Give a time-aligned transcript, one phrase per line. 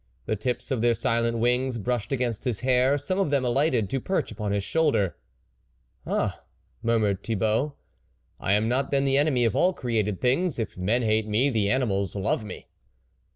[0.25, 3.99] The tips of their silent wings brushed against his hair; some of them alighted to
[4.01, 5.15] perch upon his shoulder."
[6.07, 6.41] Ah!"
[6.81, 7.75] murmured Thibault,"
[8.39, 11.69] I am not then the enemy of all created things; if men hate me, the
[11.69, 12.65] animals love me."